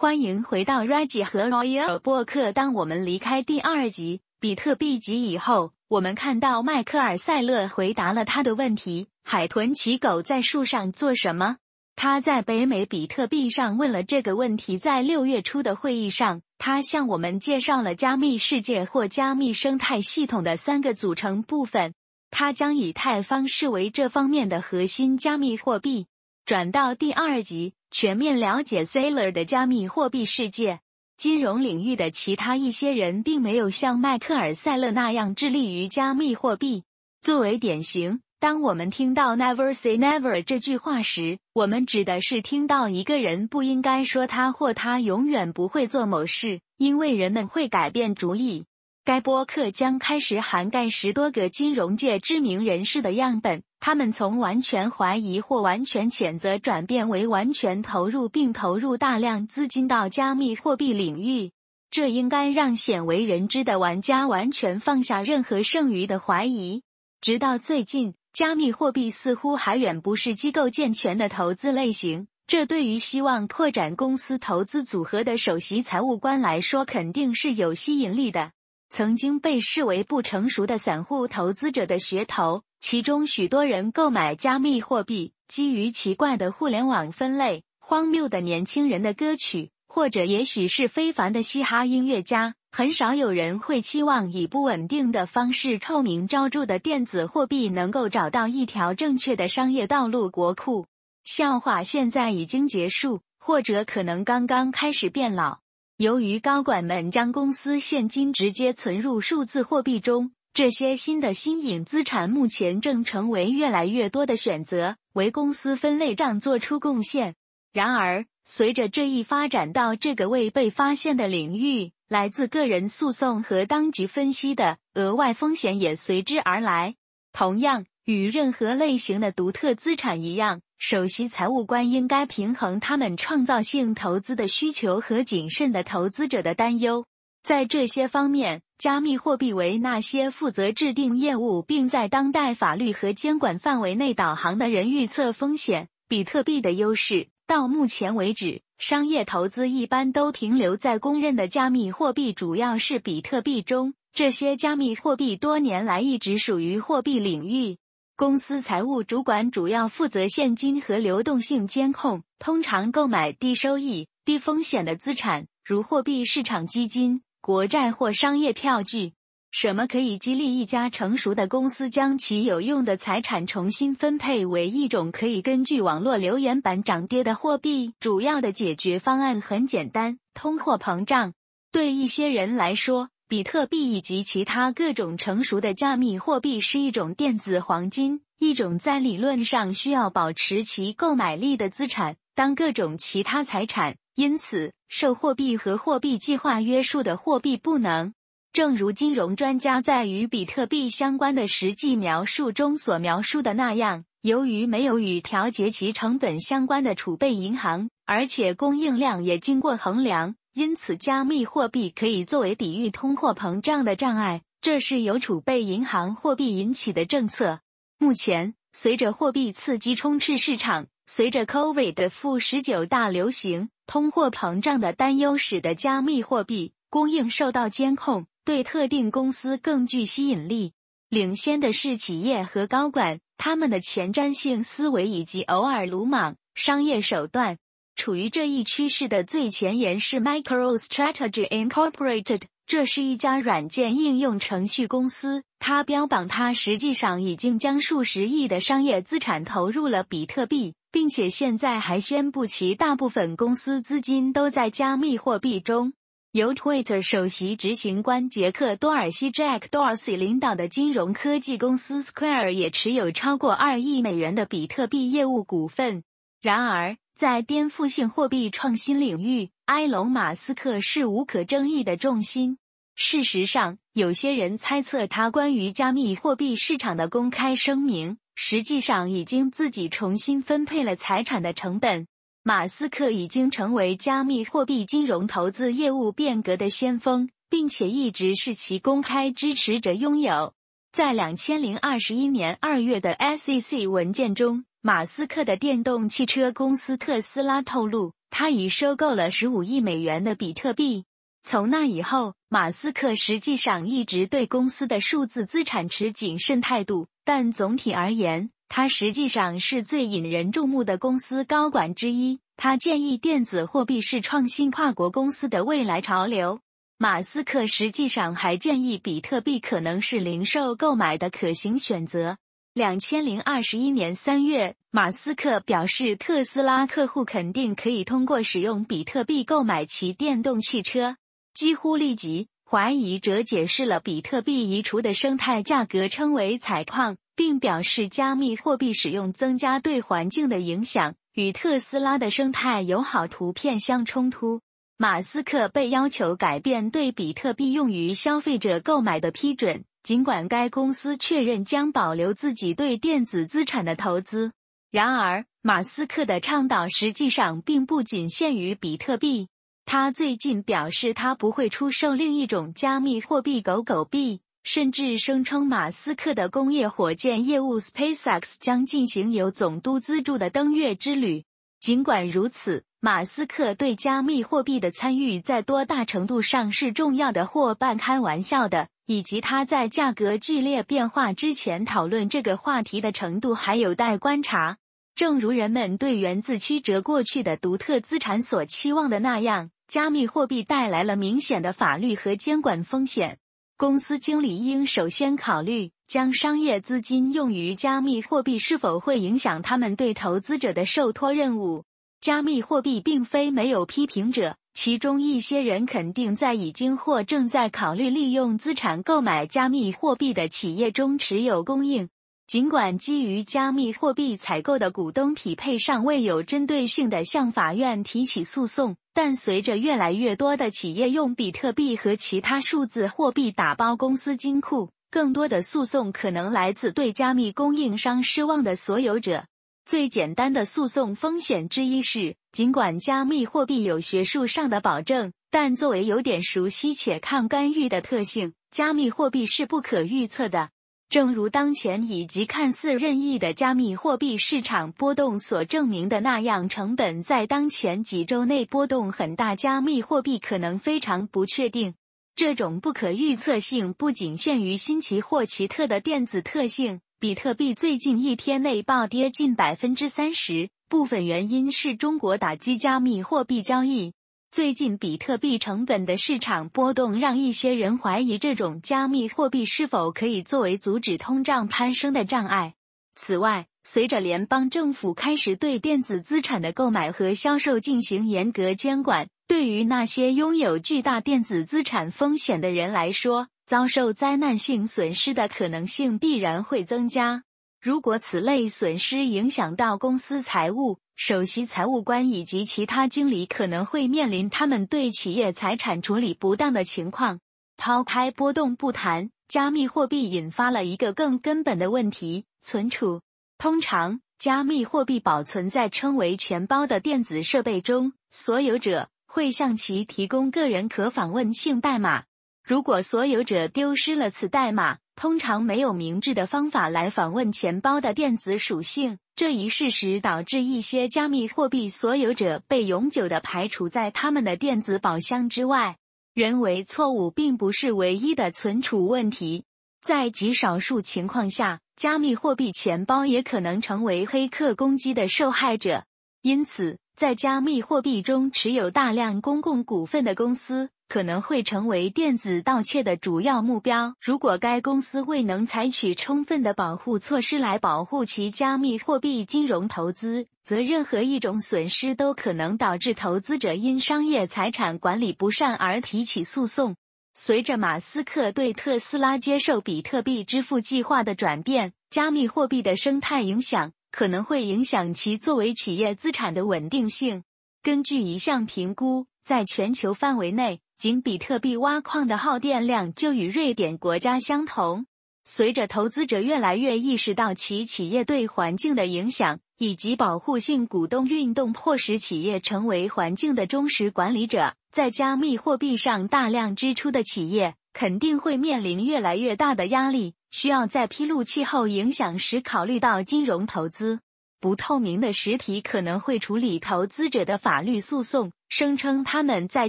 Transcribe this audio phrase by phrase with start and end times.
[0.00, 2.52] 欢迎回到 Reggie 和 Royal 播客。
[2.52, 11.58] 当我们离开第二集比特币集以后，我们看到迈克尔·塞勒回答了他的问题：海豚骑狗在树上做什么？
[11.96, 14.78] 他在北美比特币上问了这个问题。
[14.78, 21.92] 在六月初的会议上，他向我们介绍了加密世界或加密生态系统的三个组成部分。
[22.30, 26.06] 他将以太坊视为这方面的核心加密货币。
[26.46, 30.80] 转到第二集，全面了解 Sailor 的加密货币世界。
[31.16, 36.84] 金融领域的其他一些人并没有像迈克尔·塞勒那样致力于加密货币。
[37.20, 48.64] 作为典型，当我们听到 “never say never” 这句话时，我们指的是听到一个人不应该说他或他永远不会做某事，因为人们会改变主意。
[49.10, 61.50] 该播客将开始涵盖十多个金融界知名人士的样本，他们从完全怀疑或完全谴责转变为完全投入并投入大量资金到加密货币领域。
[61.90, 66.84] 这应该让鲜为人知的玩家完全放下任何剩余的怀疑。
[67.20, 72.28] 直到最近，加密货币似乎还远不是机构健全的投资类型。
[72.46, 78.52] 这对于希望扩展公司投资组合的首席财务官来说，肯定是有吸引力的。
[78.90, 92.56] 曾经被视为不成熟的散户投资者的噱头，其中许多人购买加密货币，基于奇怪的互联网分类、荒谬的年轻人的歌曲，或者也许是非凡的嘻哈音乐家。
[92.72, 100.30] 很少有人会期望以不稳定的方式臭名昭著的电子货币能够找到一条正确的商业道路。
[100.30, 100.86] 国库
[101.22, 105.60] 笑话现在已经结束，或者可能刚刚开始变老。
[106.00, 117.34] 由于高管们将公司现金直接存入数字货币中，这些新的新颖资产目前正成为越来越多的选择，为公司分类账做出贡献。
[117.74, 126.94] 然而，随着这一发展到这个未被发现的领域，来自个人诉讼和当局分析的额外风险也随之而来。
[127.34, 130.62] 同样，与任何类型的独特资产一样。
[130.82, 137.04] 首席财务官应该平衡他们创造性投资的需求和谨慎的投资者的担忧。
[137.42, 145.88] 在这些方面，加密货币为那些负责制定业务并在当代法律和监管范围内导航的人预测风险。
[146.08, 153.92] 比特币的优势，到目前为止，商业投资一般都停留在公认的加密货币，主要是比特币中。
[154.14, 157.76] 这些加密货币多年来一直属于货币领域。
[158.20, 169.14] 公司财务主管主要负责现金和流动性监控，通常购买低收益、低风险的资产，如货币市场基金、国债或商业票据。
[169.50, 177.94] 什么可以激励一家成熟的公司将其有用的财产重新分配为一种可以根据网络留言板涨跌的货币？
[178.00, 181.32] 主要的解决方案很简单：通货膨胀。
[181.72, 183.08] 对一些人来说。
[183.30, 193.96] 比特币以及其他各种成熟的加密货币是一种电子黄金，一种在理论上需要保持其购买力的资产，当各种其他财产。
[194.16, 198.12] 因此，受货币和货币计划约束的货币不能，
[198.52, 210.34] 正如金融专家在与比特币相关的实际描述中所描述的那样，由于没有与调节其成本相关的储备银行，而且供应量也经过衡量。
[210.54, 217.60] 因此，加密货币可以作为抵御通货膨胀的障碍，这是由储备银行货币引起的政策。
[217.98, 230.72] 目前，随着货币刺激充斥市场，随着 COVID 的负十九大流行，通货膨胀的担忧使得加密货币供应受到监控，对特定公司更具吸引力。
[231.08, 237.58] 领先的是企业和高管，他们的前瞻性思维以及偶尔鲁莽商业手段。
[238.00, 245.42] 处于这一趋势的最前沿是 MicroStrategy Incorporated，这是一家软件应用程序公司。
[245.58, 255.92] 它标榜它实际上已经将数十亿的商业资产投入了比特币，并且现在还宣布其大部分公司资金都在加密货币中。
[256.32, 266.02] 由 Twitter 首席执行官杰克多尔西 （Jack Dorsey） 领导的金融科技公司 Square 也持有超过二亿美元的比特币业务股份。
[266.40, 272.56] 然而，在颠覆性货币创新领域，埃隆·马斯克是无可争议的重心。
[272.94, 282.06] 事实上，有些人猜测他关于加密货币市场的公开声明，实际上已经自己重新分配了财产的成本。
[282.42, 289.92] 马斯克已经成为加密货币金融投资业务变革的先锋，并且一直是其公开支持者。
[289.92, 290.54] 拥有
[290.90, 294.64] 在两千零二十一年二月的 SEC 文件中。
[294.82, 301.04] 马斯克的电动汽车公司特斯拉透露，他已收购了十五亿美元的比特币。
[301.42, 312.40] 从那以后，马斯克实际上一直对公司的数字资产持谨慎态度，但总体而言，他实际上是最引人注目的公司高管之一。
[312.56, 316.60] 他建议电子货币是创新跨国公司的未来潮流。
[316.96, 322.38] 马斯克实际上还建议比特币可能是零售购买的可行选择。
[322.80, 331.18] 两千零二十一年三月，马斯克表示，特斯拉客户肯定可以通过使用比特币购买其电动汽车。
[331.52, 344.62] 几乎立即，怀疑者解释了比特币移除的生态价格称为采矿，并表示加密货币使用增加对环境的影响，与特斯拉的生态友好图片相冲突。
[344.96, 349.84] 马斯克被要求改变对比特币用于消费者购买的批准。
[350.02, 354.52] 尽管该公司确认将保留自己对电子资产的投资，
[354.90, 359.48] 然而马斯克的倡导实际上并不仅限于比特币。
[359.84, 371.44] 他最近表示，他不会出售另一种加密货币“狗狗币”，甚至声称马斯克的工业火箭业务 SpaceX 将进行由总督资助的登月之旅。
[371.80, 378.88] 尽管如此，马斯克对加密货币的参与在多大程度上是重要的或半开玩笑的。
[379.10, 384.76] 以及他在价格剧烈变化之前讨论这个话题的程度还有待观察。
[385.16, 393.38] 正如人们对源自曲折过去的独特资产所期望的那样，加密货币带来了明显的法律和监管风险。
[393.76, 401.82] 公司经理应首先考虑将商业资金用于加密货币是否会影响他们对投资者的受托任务。
[402.20, 404.56] 加密货币并非没有批评者。
[404.72, 412.08] 其中一些人肯定在已经或正在考虑利用资产购买加密货币的企业中持有供应。
[412.46, 429.44] 尽管基于加密货币采购的股东匹配尚未有针对性的向法院提起诉讼，但随着越来越多的企业用比特币和其他数字货币打包公司金库，更多的诉讼可能来自对加密供应商失望的所有者。
[429.90, 440.70] 最简单的诉讼风险之一是，尽管加密货币有学术上的保证，但作为有点熟悉且抗干预的特性，加密货币是不可预测的。
[441.08, 449.56] 正如当前以及看似任意的加密货币市场波动所证明的那样，成本在当前几周内波动很大。
[449.56, 451.94] 加密货币可能非常不确定。
[452.36, 457.00] 这种不可预测性不仅限于新奇或奇特的电子特性。
[457.20, 464.14] 比特币最近一天内暴跌近百分之三十，部分原因是中国打击加密货币交易。
[464.50, 472.72] 最近比特币成本的市场波动让一些人怀疑，这种加密货币是否可以作为阻止通胀攀升的障碍。
[473.14, 487.44] 此外，随着联邦政府开始对电子资产的购买和销售进行严格监管，对于那些拥有巨大电子资产风险的人来说，遭受灾难性损失的可能性必然会增加。
[487.80, 497.38] 如果此类损失影响到公司财务，首席财务官以及其他经理可能会面临他们对企业财产处理不当的情况。
[497.76, 503.20] 抛开波动不谈，加密货币引发了一个更根本的问题：存储。
[503.56, 512.24] 通常，加密货币保存在称为钱包的电子设备中，所有者会向其提供个人可访问性代码。
[512.70, 519.18] 如果所有者丢失了此代码，通常没有明智的方法来访问钱包的电子属性。
[519.34, 525.96] 这一事实导致一些加密货币所有者被永久的排除在他们的电子宝箱之外。
[526.32, 529.64] 人为错误并不是唯一的存储问题，
[530.00, 536.04] 在极少数情况下，加密货币钱包也可能成为黑客攻击的受害者。
[536.42, 540.90] 因此，在加密货币中持有大量公共股份的公司。
[541.10, 544.14] 可能会成为电子盗窃的主要目标。
[544.20, 556.94] 如果该公司未能采取充分的保护措施来保护其加密货币金融投资，则任何一种损失都可能导致投资者因商业财产管理不善而提起诉讼。
[557.34, 567.42] 随着马斯克对特斯拉接受比特币支付计划的转变，加密货币的生态影响可能会影响其作为企业资产的稳定性。
[567.82, 570.80] 根据一项评估，在全球范围内。
[571.00, 575.06] 仅比特币挖矿的耗电量就与瑞典国家相同。
[575.46, 594.20] 随着投资者越来越意识到其企业对环境的影响，以及保护性股东运动迫使企业成为环境的忠实管理者，在加密货币上大量支出的企业肯定会面临越来越大的压力，需要在披露气候影响时考虑到金融投资。
[594.60, 599.88] 不透明的实体可能会处理投资者的法律诉讼，声称他们在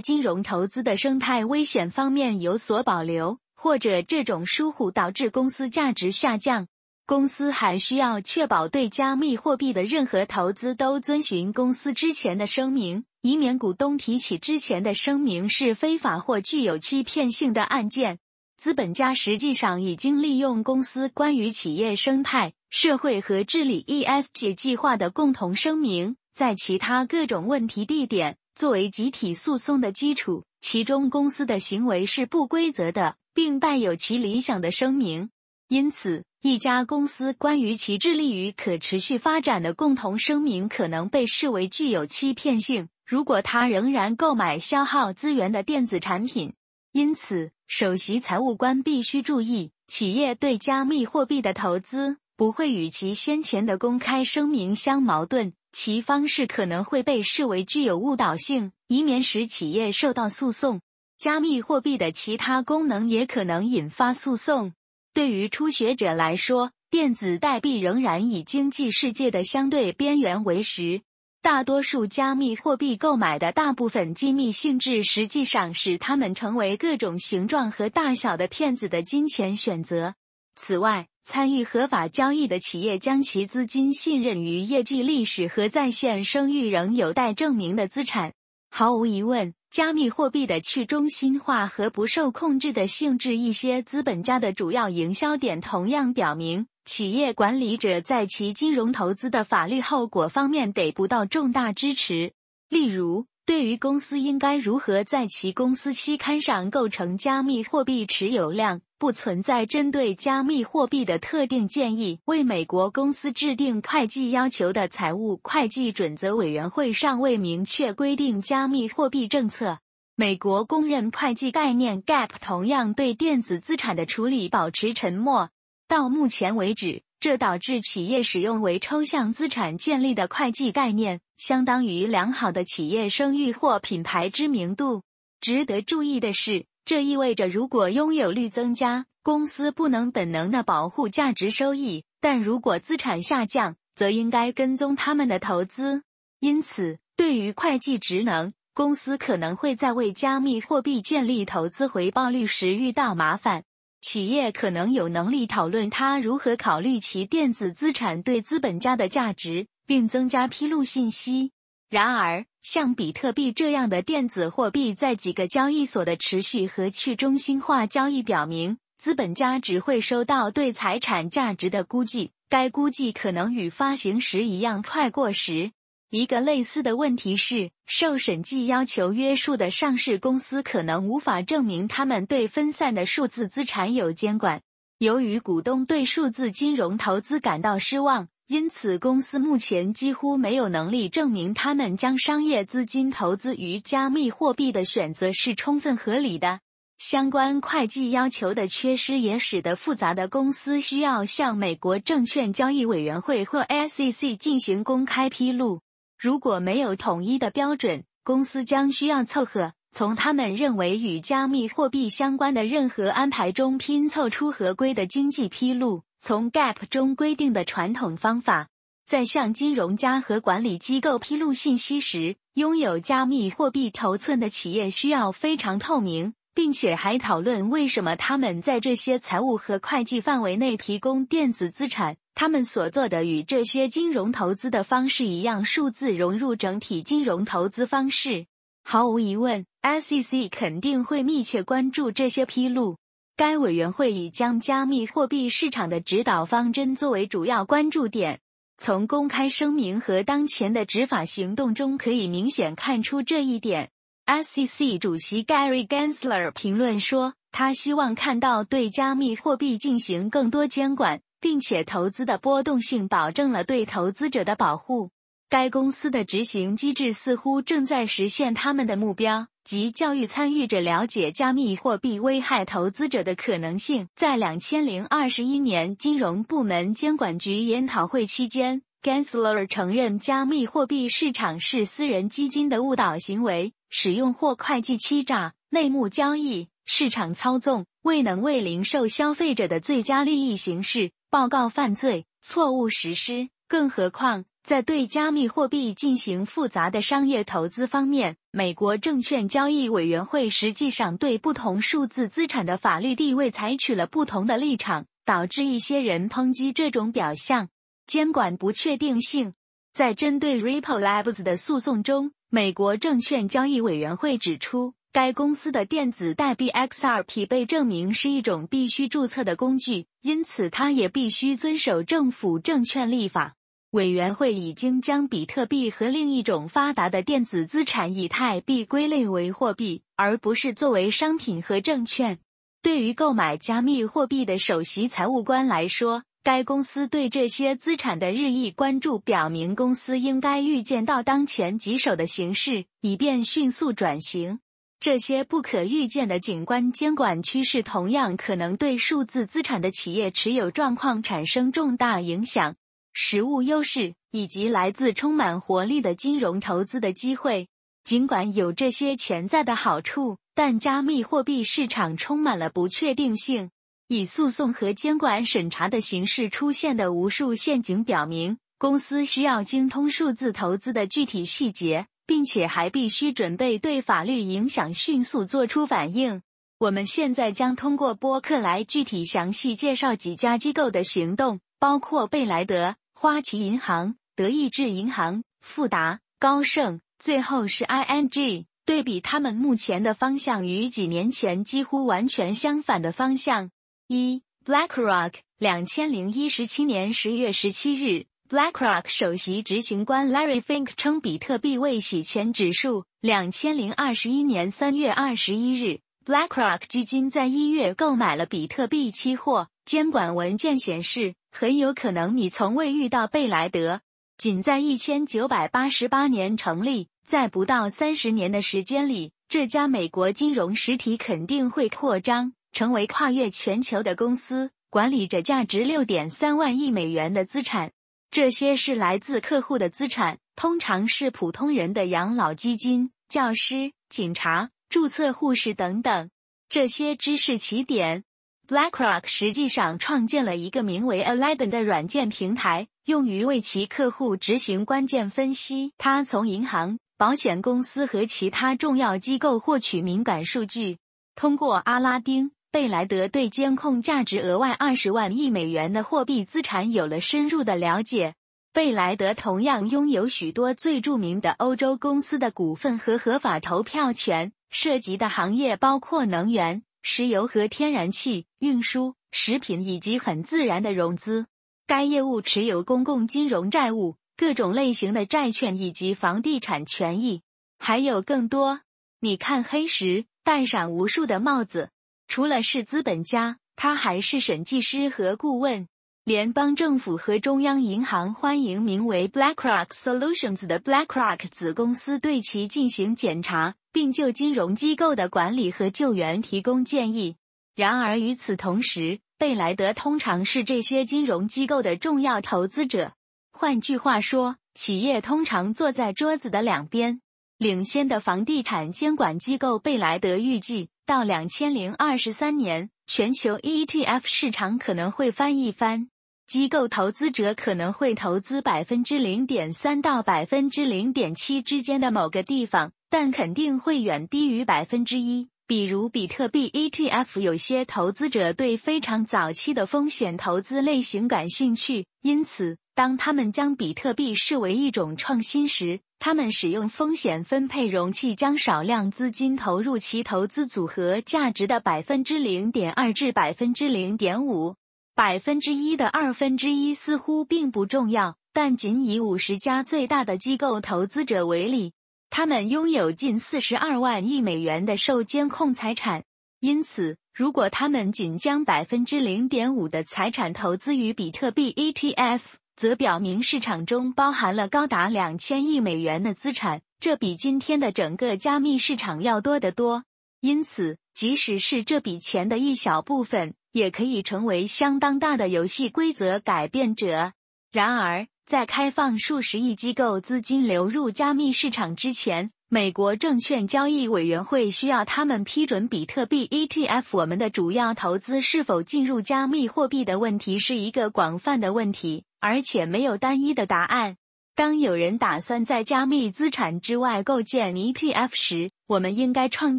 [0.00, 6.66] 金融投资的生态危险方面有所保留，或者这种疏忽导致公司价值下降。
[7.04, 18.18] 公司还需要确保对加密货币的任何投资都遵循公司之前的声明，以免股东提起之前的声明是非法或具有欺骗性的案件。
[18.56, 30.44] 资本家实际上已经利用公司关于企业生态、社会和治理 （ESG） 计划的共同声明，在其他各种问题地点作为集体诉讼的基础。
[30.62, 35.28] 其中，公司的行为是不规则的，并带有其理想的声明。
[35.68, 42.88] 因此，一家公司关于其致力于可持续发展的共同声明可能被视为具有欺骗性。
[43.04, 46.54] 如果他仍然购买消耗资源的电子产品，
[46.92, 47.50] 因此。
[47.66, 60.80] 首席财务官必须注意，企业对加密货币的投资不会与其先前的公开声明相矛盾，其方式可能会被视为具有误导性，以免使企业受到诉讼。
[61.16, 64.72] 加密货币的其他功能也可能引发诉讼。
[65.14, 71.02] 对于初学者来说，电子代币仍然以经济世界的相对边缘为实。
[71.42, 80.16] 大多数加密货币购买的大部分机密性质，实际上使它们成为各种形状和大小的骗子的金钱选择。
[80.56, 88.32] 此外，参与合法交易的企业将其资金信任于业绩历史和在线声誉仍有待证明的资产。
[88.70, 96.66] 毫无疑问，加密货币的去中心化和不受控制的性质，一些资本家的主要营销点，同样表明。
[96.84, 102.32] 企业管理者在其金融投资的法律后果方面得不到重大支持。
[102.68, 112.20] 例如，对于公司应该如何在其公司期刊上构成加密货币持有量，不存在针对加密货币的特定建议。
[112.26, 119.80] 为美国公司制定会计要求的财务会计准则委员会尚未明确规定加密货币政策。
[120.14, 125.50] 美国公认会计概念 GAAP 同样对电子资产的处理保持沉默。
[125.88, 135.02] 到目前为止，这导致企业使用为抽象资产建立的会计概念，相当于良好的企业声誉或品牌知名度。
[135.40, 146.02] 值得注意的是，这意味着如果拥有率增加，公司不能本能的保护价值收益；但如果资产下降，则应该跟踪他们的投资。
[146.40, 153.62] 因此，对于会计职能，公司可能会在为加密货币建立投资回报率时遇到麻烦。
[154.00, 161.52] 企业可能有能力讨论它如何考虑其电子资产对资本家的价值，并增加披露信息。
[161.92, 175.72] 然而，像比特币这样的电子货币在几个交易所的持续和去中心化交易表明，资本家只会收到对财产价值的估计，该估计可能与发行时一样快过时。
[176.08, 184.62] 一个类似的问题是，受审计要求约束的上市公司可能无法证明他们对分散的数字资产有监管。
[184.96, 196.60] 由于股东对数字金融投资感到失望，因此公司目前几乎没有能力证明他们将商业资金投资于加密货币的选择是充分合理的。
[196.98, 205.80] 相关会计要求的缺失也使得复杂的公司需要向美国证券交易委员会或 SEC 进行公开披露。
[206.20, 216.02] 如果没有统一的标准，公司将需要凑合从他们认为与加密货币相关的任何安排中拼凑出合规的经济披露。
[216.24, 218.68] 从 GAP 中规定的传统方法，
[219.04, 232.16] 在向金融家和管理机构披露信息时，拥有加密货币头寸的企业需要非常透明，并且还讨论为什么他们在这些财务和会计范围内提供电子资产。
[232.36, 238.46] 他们所做的与这些金融投资的方式一样，数字融入整体金融投资方式。
[238.84, 242.98] 毫无疑问，SEC 肯定会密切关注这些披露。
[243.36, 248.40] 该委员会已将加密货币市场的指导方针作为主要关注点。
[248.78, 253.90] 从公开声明和当前的执法行动中可以明显看出这一点。
[254.26, 265.10] SEC 主席 Gary Gensler 评论说：“他希望看到对加密货币进行更多监管。”并且投资的波动性保证了对投资者的保护。
[265.48, 274.08] 该公司的执行机制似乎正在实现他们的目标，即教育参与者了解加密货币危害投资者的可能性。
[274.16, 291.12] 在两千零二十一年金融部门监管局研讨会期间，Gensler 承认加密货币市场是私人基金的误导行为，使用或会计欺诈、内幕交易、市场操纵、未能为零售消费者的最佳利益形式。
[291.30, 307.70] 报告犯罪、错误实施，更何况在对加密货币进行复杂的商业投资方面，美国证券交易委员会实际上对不同数字资产的法律地位采取了不同的立场，导致一些人抨击这种表象。
[308.06, 309.52] 监管不确定性，
[309.92, 323.56] 在针对 Ripple Labs 的诉讼中，美国证券交易委员会指出，该公司的电子代币 XRP 被证明是一种必须注册的工具，因此它也必须遵守政府证券立法。
[323.92, 332.38] 委员会已经将比特币和另一种发达的电子资产以太币归类为货币，而不是作为商品和证券。
[332.80, 344.60] 对于购买加密货币的首席财务官来说，该公司对这些资产的日益关注表明，公司应该预见到当前棘手的形势，以便迅速转型。
[345.00, 352.76] 这些不可预见的景观监管趋势同样可能对数字资产的企业持有状况产生重大影响。
[353.14, 357.68] 实物优势以及来自充满活力的金融投资的机会，
[358.04, 363.70] 尽管有这些潜在的好处，但加密货币市场充满了不确定性。
[364.08, 376.42] 以诉讼和监管审查的形式出现的无数陷阱表明，公司需要精通数字投资的具体细节，并且还必须准备对法律影响迅速做出反应。
[376.78, 382.96] 我们现在将通过播客来具体详细介绍几家机构的行动，包括贝莱德。
[383.22, 388.64] 花旗银行、德意志银行、富达、高盛，最后是 ING。
[388.84, 393.70] 对比他们目前的方向与几年前几乎完全相反的方向。
[394.08, 403.04] 一，BlackRock，两千零一十七年十月十七日，BlackRock 首席执行官 Larry Fink 称比特币为洗钱指数。
[403.20, 409.68] 两千零二十一年三月二十一日，BlackRock 基金在一月购买了比特币期货。
[409.84, 411.34] 监管文件显示。
[411.54, 414.00] 很有可能你从未遇到贝莱德。
[414.38, 427.92] 仅在一千九百八十八年成立，在不到三十年的时间里，这家美国金融实体肯定会扩张，成为跨越全球的公司，管理着价值六点三万亿美元的资产。
[428.30, 436.28] 这些是来自客户的资产，通常是普通人的养老基金、教师、警察、注册护士等等。
[436.68, 438.24] 这些知识起点。
[438.68, 445.94] BlackRock 实际上创建了一个名为 Aladdin 的软件平台，用于为其客户执行关键分析。
[445.96, 450.98] 他从银行、保险公司和其他重要机构获取敏感数据。
[451.34, 458.34] 通过阿拉丁，贝莱德对监控价值额外二十万亿美元的货币资产有了深入的了解。
[458.74, 466.82] 贝莱德同样拥有许多最著名的欧洲公司的股份和合法投票权，涉及的行业包括能源。
[467.04, 471.46] 石油和天然气运输、食品以及很自然的融资。
[471.84, 477.42] 该业务持有公共金融债务、各种类型的债券以及房地产权益，
[477.80, 478.82] 还有更多。
[479.18, 481.90] 你看，黑石戴上无数的帽子，
[482.28, 485.88] 除了是资本家，他还是审计师和顾问。
[486.24, 493.74] 联邦政府和中央银行欢迎名为 BlackRock Solutions 的 BlackRock 子公司对其进行检查。
[493.92, 497.36] 并就金融机构的管理和救援提供建议。
[497.74, 503.12] 然而，与此同时，贝莱德通常是这些金融机构的重要投资者。
[503.52, 507.20] 换句话说，企业通常坐在桌子的两边。
[507.58, 516.08] 领先的房地产监管机构贝莱德预计，到两千零二十三年，全球 ETF 市场可能会翻一番。
[516.52, 522.92] 机构投资者可能会投资百分之零点三到百分之零点七之间的某个地方。
[523.08, 525.48] 但肯定会远低于百分之一。
[525.66, 544.74] 比如比特币 ETF，有些投资者对非常早期的风险投资类型感兴趣，因此当他们将比特币视为一种创新时，他们使用风险分配容器将少量资金投入其投资组合价值的百分之零点二至百分之零点五。
[545.22, 551.92] 百分之一的二分之一似乎并不重要，但仅以五十家最大的机构投资者为例。
[552.28, 556.24] 他们拥有近四十二万亿美元的受监控财产，
[556.58, 562.40] 因此，如果他们仅将百分之零点五的财产投资于比特币 ETF，
[562.74, 570.02] 则表明市场中包含了高达两千亿美元的资产，这比今天的整个加密市场要多得多。
[570.40, 577.32] 因此，即使是这笔钱的一小部分，也可以成为相当大的游戏规则改变者。
[577.72, 587.04] 然而，在开放数十亿机构资金流入加密市场之前，美国证券交易委员会需要他们批准比特币 ETF。
[587.12, 594.16] 我们的主要投资是否进入加密货币的问题是一个广泛的问题，而且没有单一的答案。
[594.54, 599.78] 当有人打算在加密资产之外构建 ETF 时，我们应该创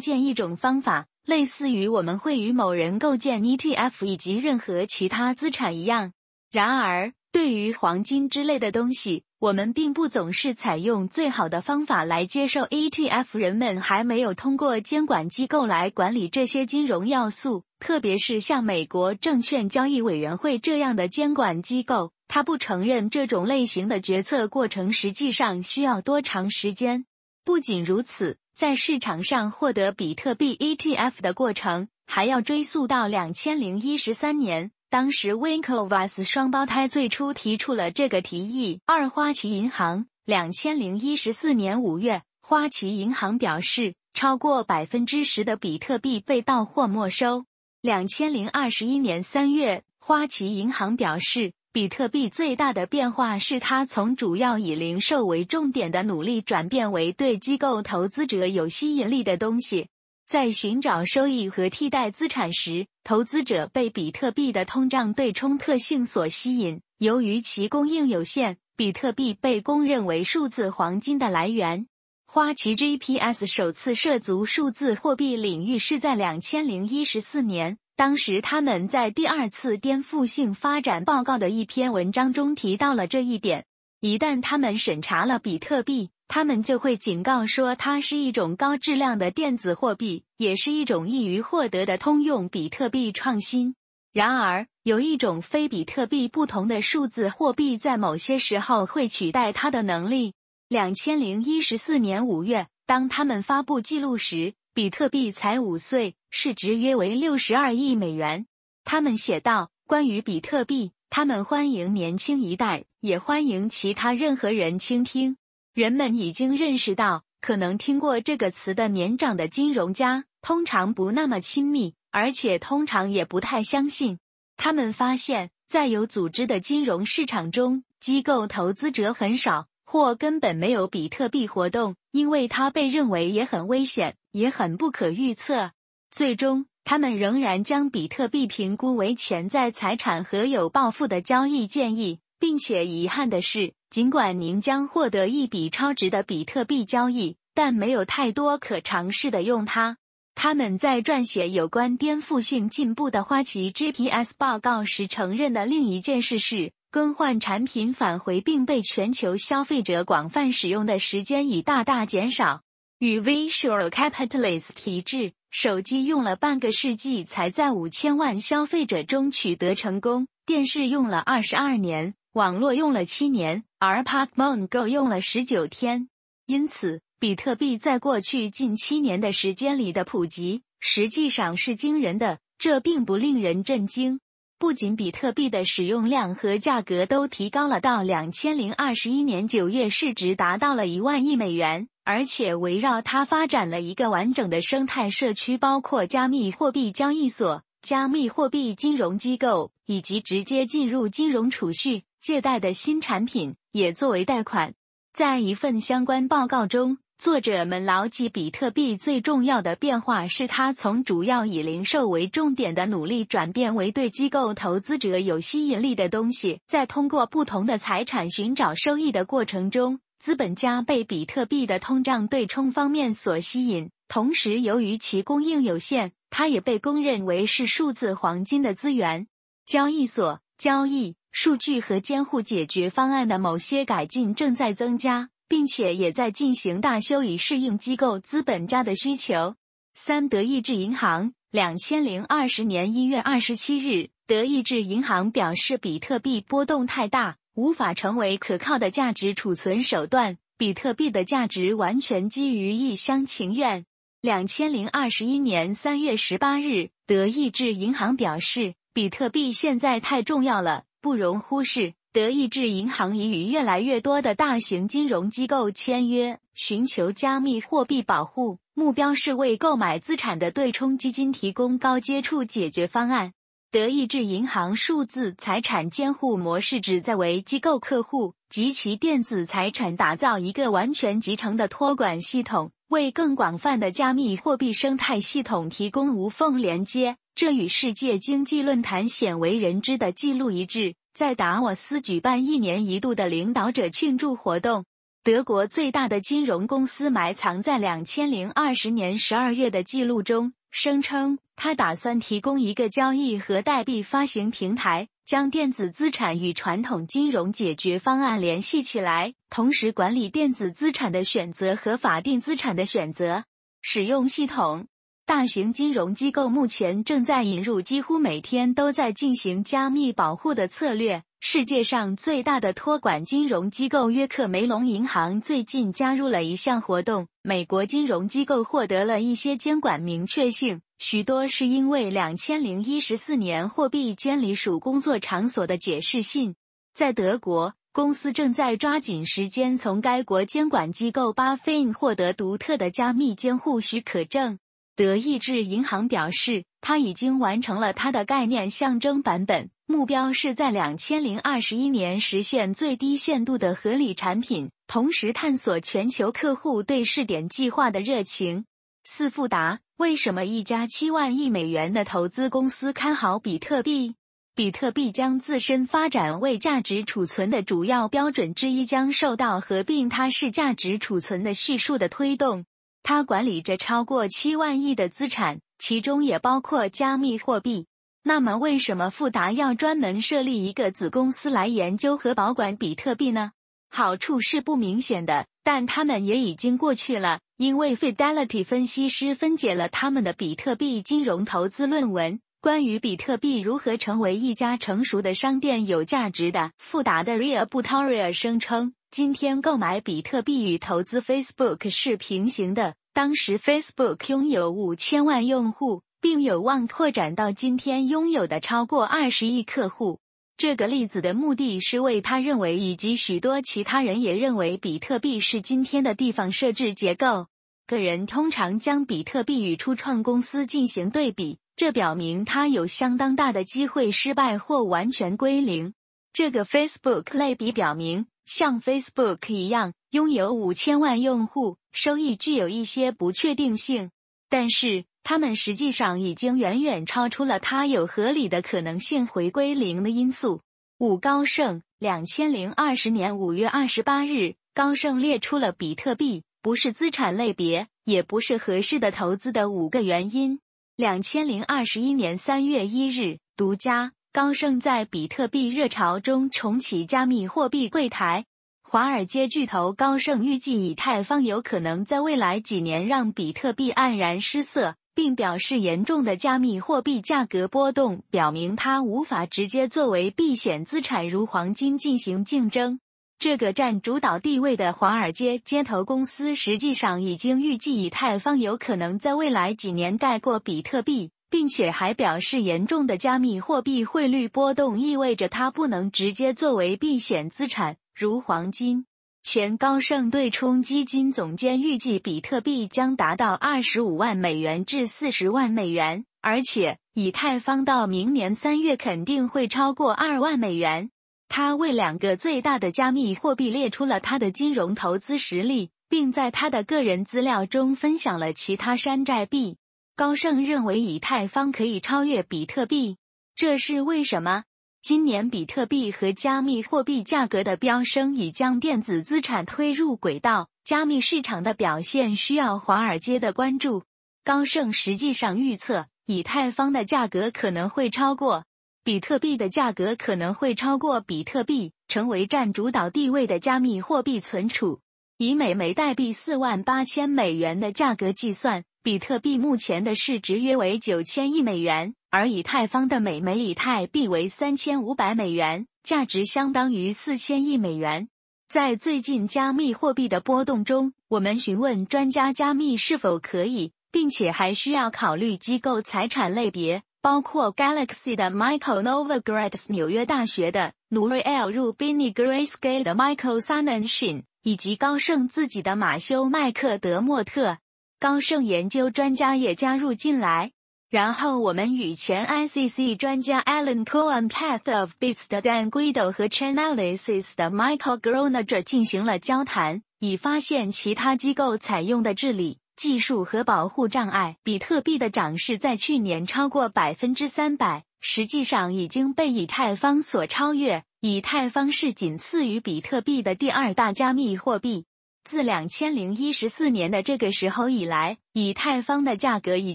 [0.00, 6.12] 建一种方法，类似于我们会与某人构建 ETF 以及任何其他资产一样。
[6.50, 13.38] 然而，对于黄金之类的东西，我们并不总是采用最好的方法来接受 ETF。
[13.38, 27.06] 人们还没有通过监管机构来管理这些金融要素，特别是像美国证券交易委员会这样的监管机构，他不承认这种类型的决策过程实际上需要多长时间。
[27.44, 34.70] 不仅如此，在市场上获得比特币 ETF 的过程还要追溯到两千零一十三年。
[34.88, 38.78] 当时，Winklevoss 双胞胎最初提出了这个提议。
[38.86, 47.46] 二花旗银行，两千零一十四年五月，花旗银行表示，超过百分之十的比特币被盗或没收。
[47.80, 59.88] 两千零二十一年三月，花旗银行表示，比特币最大的变化是它从主要以零售为重点的努力转变为对机构投资者有吸引力的东西。
[60.24, 66.80] 在寻找收益和替代资产时，投资者被比特币的通胀对冲特性所吸引。
[66.98, 71.88] 由于其供应有限，比特币被公认为数字黄金的来源。
[72.24, 83.66] 花旗 GPS 首次涉足数字货币领域是在两千零一十四年，当时他们在第二次颠覆性发展报告的一篇文章中提到了这一点。
[84.00, 93.76] 一旦他们审查了比特币，他们就会警告说，它是一种高质量的电子货币，也是一种易于获得的通用比特币创新。
[94.12, 100.34] 然而，有一种非比特币不同的数字货币在某些时候会取代它的能力。
[100.68, 108.46] 两千零一十四年五月，当他们发布记录时，比特币才五岁，市值约为六十二亿美元。
[108.82, 115.36] 他们写道：“关于比特币，他们欢迎年轻一代，也欢迎其他任何人倾听。”
[115.74, 124.18] 人们已经认识到，可能听过这个词的年长的金融家通常不那么亲密，而且通常也不太相信。
[124.56, 135.70] 他们发现，在有组织的金融市场中，机构投资者很少或根本没有比特币活动，因为它被认为也很危险，也很不可预测。
[136.10, 142.18] 最终，他们仍然将比特币评估为潜在财产和有抱负的交易建议。
[142.40, 149.98] 并且遗憾的是，尽管您将获得一笔超值的比特币交易，但没有太多可尝试的用它。
[150.34, 162.62] 他们在撰写有关颠覆性进步的花旗 GPS 报告时承认的另一件事是，更换产品返回并被全球消费者广泛使用的时间已大大减少。
[163.00, 172.14] 与 Visual Capitalist 一致，手机用了半个世纪才在五千万消费者中取得成功，电视用了二十二年。
[172.34, 176.08] 网络用了七年，而 Pokemon Go 用了十九天。
[176.46, 182.38] 因此，比特币在过去近七年的时间里的普及实际上是惊人的。
[182.56, 184.20] 这并不令人震惊。
[184.64, 202.04] 不仅比特币的使用量和价格都提高了，到两千零二十一年九月，市值达到了一万亿美元，而且围绕它发展了一个完整的生态社区，包括加密货币交易所、加密货币金融机构以及直接进入金融储蓄。
[202.22, 204.72] 借贷的新产品也作为贷款。
[205.12, 216.60] 在一份相关报告中，作者们牢记比特币最重要的变化是它从主要以零售为重点的努力转变为对机构投资者有吸引力的东西。
[216.66, 229.28] 在通过不同的财产寻找收益的过程中，资本家被比特币的通胀对冲方面所吸引，同时由于其供应有限，它也被公认为是数字黄金的资源。
[229.64, 231.14] 交易所交易。
[231.36, 239.56] 数据和监护解决方案的某些改进正在增加，并且也在进行大修以适应机构资本家的需求。
[239.94, 250.38] 三德意志银行，两千零二十年一月二十七日，德意志银行表示，比特币波动太大，无法成为可靠的价值储存手段。
[250.56, 253.84] 比特币的价值完全基于一厢情愿。
[254.20, 260.84] 两千零二十一年三月十八日，德意志银行表示，比特币现在太重要了。
[261.00, 273.32] 不容忽视，德意志银行已与越来越多的大型金融机构签约，寻求加密货币保护，目标是为购买资产的对冲基金提供高接触解决方案。
[273.72, 287.16] 德意志银行数字财产监护模式旨在为机构客户及其电子财产打造一个完全集成的托管系统，为更广泛的加密货币生态系统提供无缝连接。
[287.34, 290.94] 这与世界经济论坛鲜为人知的记录一致。
[291.14, 294.84] 在达沃斯举办一年一度的领导者庆祝活动。
[295.22, 313.44] 德国最大的金融公司埋藏在两千零二十年十二月的记录中，声称他打算提供一个交易和代币发行平台，将电子资产与传统金融解决方案联系起来，同时管理电子资产的选择和法定资产的选择。
[313.80, 314.88] 使用系统，
[315.26, 321.22] 大型金融机构目前正在引入几乎每天都在进行加密保护的策略。
[321.40, 327.26] 世界上最大的托管金融机构约克梅隆银行最近加入了一项活动。
[327.42, 336.54] 美国金融机构获得了一些监管明确性，许多是因为两千零一十四年货币监理署工作场所的解释信。
[336.92, 344.58] 在德国，公司正在抓紧时间从该国监管机构巴菲获得独特的加密监护许可证。
[344.96, 349.70] 德意志银行表示，它已经完成了它的概念象征版本。
[349.86, 358.66] 目标是在两千零二十一年实现最低限度的合理产品，同时探索全球客户对试点计划的热情。
[359.02, 364.14] 四富达为什么一家七万亿美元的投资公司看好比特币？
[364.54, 372.64] 比特币将自身发展为价值储存的主要标准之一，将受到合并它是价值储存的叙述的推动。
[373.04, 377.86] 它管理着超过七万亿的资产，其中也包括加密货币。
[378.22, 383.52] 那么，为什么富达要专门设立一个子公司来研究和保管比特币呢？
[383.90, 392.40] 好处是不明显的，但他们也已经过去了，因为 Fidelity 分析师分解了他们的比特币金融投资论文。
[392.62, 402.96] 关于比特币如何成为一家成熟的商店有价值的，富达的 Ria Butaria 声称，今天购买比特币与投资 Facebook 是平行的。
[403.12, 406.02] 当时 Facebook 拥有五千万用户。
[406.20, 410.18] 并有望扩展到今天拥有的超过二十亿客户。
[410.56, 417.46] 这个例子的目的是为他认为以及许多其他人也认为比特币是今天的地方设置结构。
[417.86, 425.92] 个人通常将比特币与初创公司进行对比，这表明它有相当大的机会失败或完全归零。
[426.32, 434.10] 这个 Facebook 类比表明，像 Facebook 一样拥有五千万用户，收益具有一些不确定性，
[434.48, 435.04] 但是。
[435.26, 440.60] 他们实际上已经远远超出了它有合理的可能性回归零的因素。
[440.98, 450.60] 五高盛，两千零二十年五月二十八日，高盛列出了比特币不是资产类别，也不是合适的投资的五个原因。
[450.94, 458.44] 两千零二十一年三月一日，独家，高盛在比特币热潮中重启加密货币柜台。
[458.82, 464.96] 华尔街巨头高盛预计，以太坊有可能在未来几年让比特币黯然失色。
[465.14, 472.98] 并表示，严重的加密货币价格波动表明它无法直接作为避险资产如黄金进行竞争。
[473.38, 489.06] 这个占主导地位的华尔街街头公司实际上已经预计以太坊有可能在未来几年盖过比特币，并且还表示，严重的加密货币汇率波动意味着它不能直接作为避险资产如黄金。
[489.42, 501.10] 前高盛对冲基金总监预计，比特币将达到二十五万美元至四十万美元，而且以太坊到明年三月肯定会超过二万美元。
[501.46, 509.76] 他为两个最大的加密货币列出了他的金融投资实力，并在他的个人资料中分享了其他山寨币。
[510.16, 513.16] 高盛认为以太坊可以超越比特币，
[513.56, 514.62] 这是为什么？
[515.02, 524.04] 今年比特币和加密货币价格的飙升已将电子资产推入轨道，加密市场的表现需要华尔街的关注。
[524.44, 528.66] 高盛实际上预测，以太坊的价格可能会超过
[529.02, 535.00] 比特币的价格，可能会超过比特币，成为占主导地位的加密货币存储。
[535.38, 542.14] 以每枚代币四万八千美元的价格计算，比特币目前的市值约为九千亿美元。
[542.30, 548.28] 而以太坊的每枚以太币为三千五百美元，价值相当于四千亿美元。
[548.66, 567.76] 在最近加密货币的波动中，我们询问专家加密是否可以，并且还需要考虑机构财产类别，包括 Galaxy 的 Michael Novogratz、纽约大学的 Nuriel Rubin、Grayscale 的 Michael Sanenshin，以及高盛自己的马修麦克德莫特。
[568.24, 570.70] 高盛研究专家也加入进来。
[571.10, 584.56] 然后我们与前 ICC 专家 Alan Cohen、Path of Bits 的 Dan Guido 和 Chainalysis 的 Michael Groner 进行了交谈，以发现其他机构采用的治理技术和保护障碍。
[584.62, 591.04] 比特币的涨势在去年超过百分之三百，实际上已经被以太坊所超越。
[591.20, 595.04] 以太坊是仅次于比特币的第二大加密货币。
[595.44, 599.94] 自两千零一十四年的这个时候以来，以太坊的价格已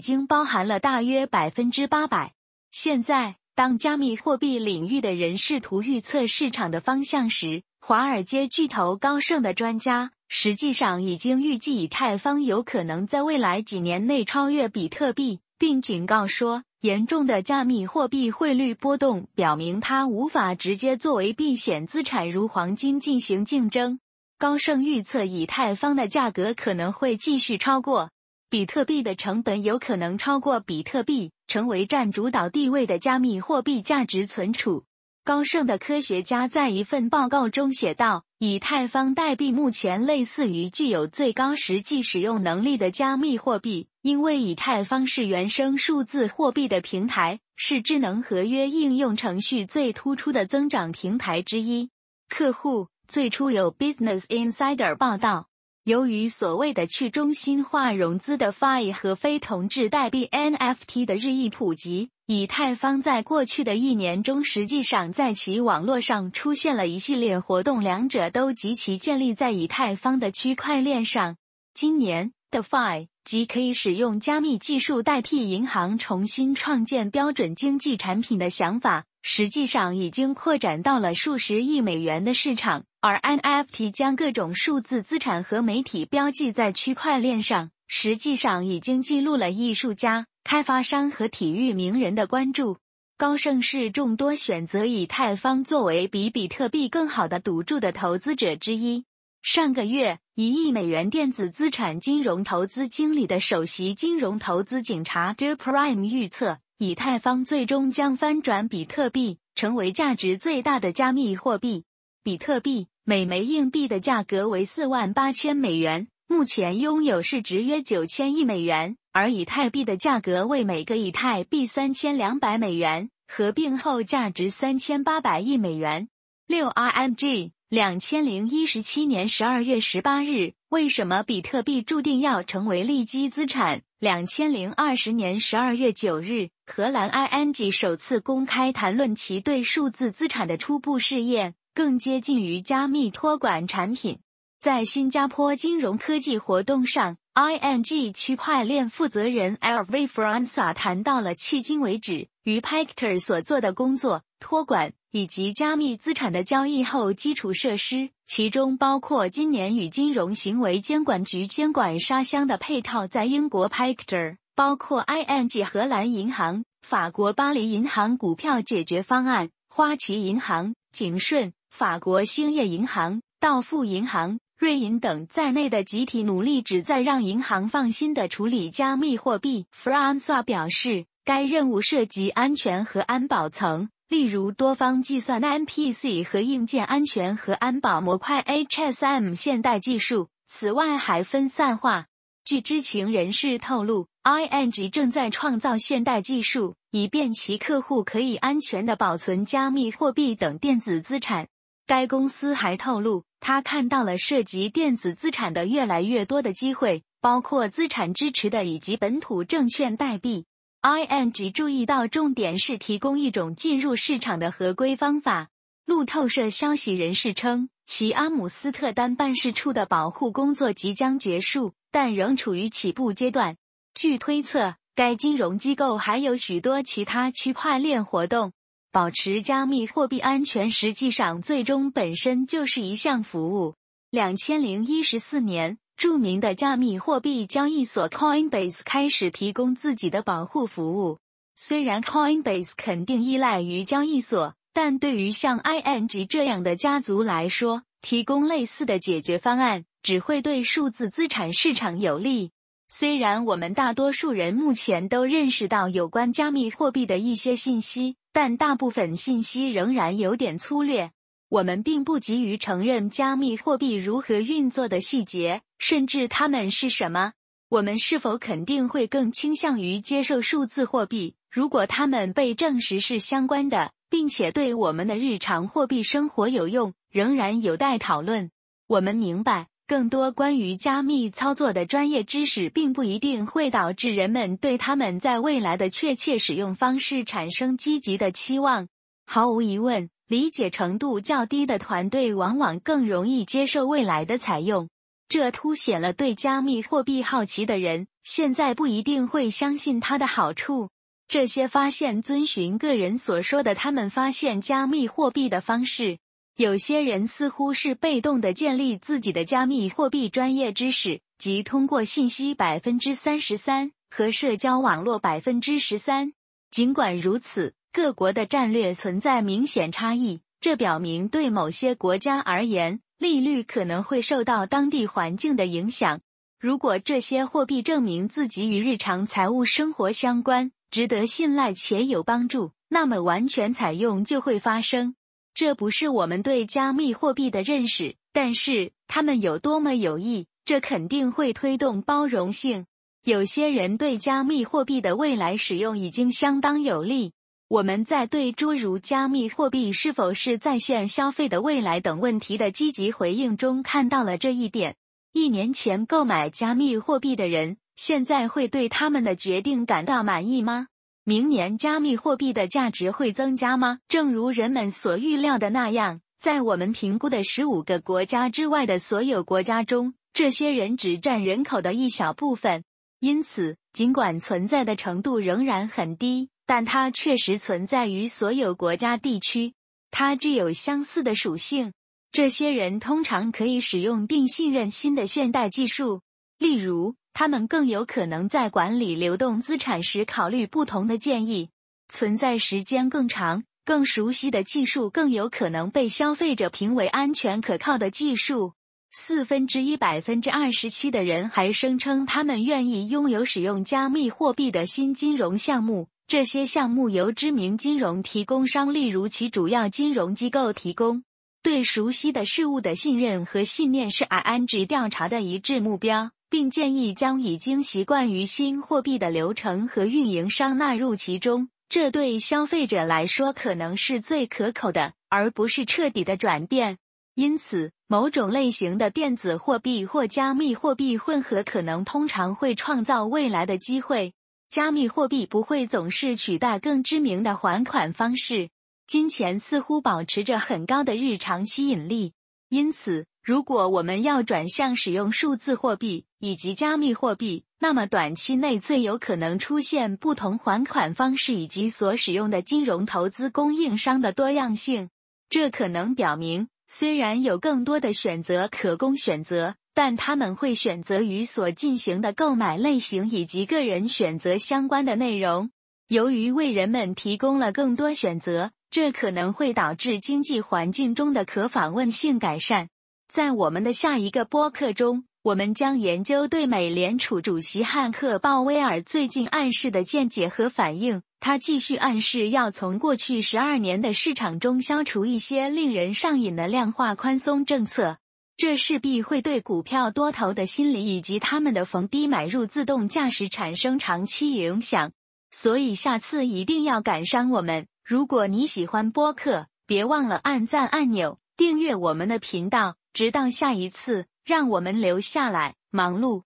[0.00, 2.34] 经包含了大约百分之八百。
[2.70, 23.98] 现在，当加密货币领域的人试图预测市场的方向时，华尔街巨头高盛的专家实际上已经预计以太坊有可能在未来几年内超越比特币，并警告说，严重的加密货币汇率波动表明它无法直接作为避险资产如黄金进行竞争。
[24.40, 28.10] 高盛预测，以太坊的价格可能会继续超过
[28.48, 34.84] 比特币的成本，有可能超过比特币，成为占主导地位的加密货币价值存储。
[35.24, 51.90] 高盛的科学家在一份报告中写道：“以太坊代币目前类似于具有最高实际使用能力的加密货币，因为以太坊是原生数字货币的平台，是智能合约应用程序最突出的增长平台之一。
[52.30, 55.48] 客户。”最初有 Business Insider 报道，
[55.82, 71.34] 由于所谓的去中心化融资的 Fi 和非同质代币 NFT 的日益普及，以太坊在过去的一年中实际上在其网络上出现了一系列活动，两者都极其建立在以太坊的区块链上。
[71.74, 82.84] 今年的 Fi 即可以使用加密技术代替银行重新创建标准经济产品的想法，实际上已经扩展到了数十亿美元的市场。
[83.02, 92.76] 而 NFT 将各种数字资产和媒体标记在区块链上，实际上已经记录了艺术家、开发商和体育名人的关注。
[93.16, 99.04] 高盛是众多选择以太坊作为比比特币更好的赌注的投资者之一。
[99.40, 111.84] 上个月，一亿美元电子资产金融投资经理的首席金融投资警察 Do Prime 预测，以太坊最终将翻转比特币，成为价值最大的加密货币。
[112.22, 126.08] 比特币每枚硬币的价格为四万八千美元，目前拥有市值约九千亿美元；而以太币的价格为每个以太币三千两百美元，合并后价值三千八百亿美元。
[126.46, 133.82] 六 RMG 两千零一十七年十二月十八日，为什么比特币注定要成为利基资产？
[133.98, 141.56] 两千零二十年十二月九日，荷兰 ING 首次公开谈论其对数字资产的初步试验。
[141.74, 144.18] 更接近于加密托管产品。
[144.60, 149.86] 在新加坡金融科技活动上，ING 区块链负责人 L.
[149.88, 150.06] V.
[150.06, 171.54] Franca 谈到了迄今为止与 Pactor 所做的工作、托管以及加密资产的交易后基础设施，其中包括今年与金融行为监管局监管沙箱的配套，在英国 Pactor，包括 ING 荷兰银行、法国巴黎银行股票解决方案、花旗银行、景顺。
[171.70, 179.66] 法国兴业银行、道富银行、瑞银等在内的集体努力，旨在让银行放心的处理加密货币。
[179.74, 190.28] Franca 表示，该任务涉及安全和安保层，例如多方计算 NPC 和硬件安全和安保模块 HSM 现代技术。
[190.48, 192.06] 此外，还分散化。
[192.44, 201.46] 据知情人士透露，ING 正在创造现代技术，以便其客户可以安全的保存加密货币等电子资产。
[201.90, 210.44] 该公司还透露，他看到了涉及电子资产的越来越多的机会，包括资产支持的以及本土证券代币。
[210.82, 215.48] ING 注意到，重点是提供一种进入市场的合规方法。
[215.84, 223.56] 路透社消息人士称，其阿姆斯特丹办事处的保护工作即将结束，但仍处于起步阶段。
[223.94, 228.52] 据推测，该金融机构还有许多其他区块链活动。
[228.92, 233.76] 保持加密货币安全，实际上最终本身就是一项服务。
[234.10, 241.18] 两千零一十四年，著名的加密货币交易所 Coinbase 开始提供自己的保护服务。
[241.54, 252.50] 虽然 Coinbase 肯定依赖于交易所，但对于像 ING 这样的家族来说，提供类似的解决方案只会对数字资产市场有利。
[252.92, 258.16] 虽然我们大多数人目前都认识到有关加密货币的一些信息。
[258.32, 261.10] 但大部分信息仍然有点粗略，
[261.48, 267.32] 我们并不急于承认加密货币如何运作的细节，甚至它们是什么。
[267.68, 278.50] 我们是否肯定会更倾向于接受数字货币，如果它们被证实是相关的，并且对我们的日常货币生活有用，仍然有待讨论。
[278.86, 279.66] 我们明白。
[279.90, 288.86] 更多关于加密操作的专业知识，并不一定会导致人们对他们在未来的确切使用方式产生积极的期望。
[289.26, 294.88] 毫无疑问，理解程度较低的团队往往更容易接受未来的采用。
[295.28, 300.90] 这凸显了对加密货币好奇的人现在不一定会相信它的好处。
[301.26, 306.18] 这些发现遵循个人所说的他们发现加密货币的方式。
[306.60, 316.34] 有些人似乎是被动的建立自己的加密货币专业知识，即通过信息百分之三十三和社交网络百分之十三。
[316.70, 326.20] 尽管如此，各国的战略存在明显差异，这表明对某些国家而言，利率可能会受到当地环境的影响。
[326.60, 335.14] 如果这些货币证明自己与日常财务生活相关，值得信赖且有帮助，那么完全采用就会发生。
[335.54, 342.86] 这不是我们对加密货币的认识，但是它们有多么有益，这肯定会推动包容性。
[343.24, 347.32] 有些人对加密货币的未来使用已经相当有利。
[347.68, 354.96] 我们在对诸如加密货币是否是在线消费的未来等问题的积极回应中看到了这一点。
[355.32, 360.88] 一年前购买加密货币的人，现在会对他们的决定感到满意吗？
[361.30, 364.00] 明年加密货币的价值会增加吗？
[364.08, 372.82] 正如人们所预料的那样，在我们评估的十五个国家之外的所有国家中，这些人只占人口的一小部分。
[373.20, 379.74] 因此，尽管存在的程度仍然很低，但它确实存在于所有国家地区。
[380.10, 381.92] 它具有相似的属性。
[382.32, 386.22] 这些人通常可以使用并信任新的现代技术，
[386.58, 387.14] 例如。
[387.32, 391.70] 他们更有可能在管理流动资产时考虑不同的建议。
[392.08, 398.74] 存在时间更长、更熟悉的技术更有可能被消费者评为安全可靠的技术。
[399.12, 406.08] 四分之一百分之二十七的人还声称他们愿意拥有使用加密货币的新金融项目。
[406.28, 411.24] 这些项目由知名金融提供商，例如其主要金融机构提供。
[411.62, 416.30] 对熟悉的事物的信任和信念是 ING 调查的一致目标。
[416.50, 426.98] 并建议将已经习惯于新货币的流程和运营商纳入其中，这对消费者来说可能是最可口的，而不是彻底的转变。
[427.36, 434.34] 因此，某种类型的电子货币或加密货币混合可能通常会创造未来的机会。
[434.68, 438.70] 加密货币不会总是取代更知名的还款方式。
[439.06, 442.32] 金钱似乎保持着很高的日常吸引力，
[442.68, 443.26] 因此。
[443.42, 455.08] 如果我们要转向使用数字货币以及加密货币，那么短期内最有可能出现不同还款方式以及所使用的金融投资供应商的多样性。
[455.48, 465.70] 这可能表明，虽然有更多的选择可供选择，但他们会选择与所进行的购买类型以及个人选择相关的内容。
[466.08, 472.88] 由于为人们提供了更多选择，这可能会导致经济环境中的可访问性改善。
[473.30, 481.22] 在我们的下一个播客中，我们将研究对美联储主席汉克·鲍威尔最近暗示的见解和反应。
[481.38, 488.18] 他继续暗示要从过去十二年的市场中消除一些令人上瘾的量化宽松政策，
[488.56, 495.12] 这势必会对股票多头的心理以及他们的逢低买入自动驾驶产生长期影响。
[495.52, 497.86] 所以下次一定要赶上我们。
[498.04, 502.96] 如果你喜欢播客，别忘了按赞按钮，订阅我们的频道。
[503.12, 506.38] 直到下一次，让我们留下来忙碌。